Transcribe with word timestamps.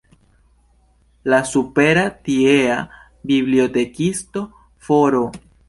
La 1.33 1.41
supera 1.49 2.05
tiea 2.31 2.79
bibliotekisto 3.35 4.45
Fr. 4.89 5.23